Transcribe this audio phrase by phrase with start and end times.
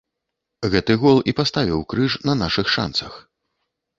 [0.75, 3.13] Гэты гол і паставіў крыж на нашых шанцах.